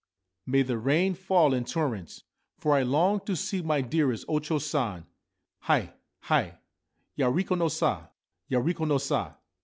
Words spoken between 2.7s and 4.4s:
I long to see my dearest O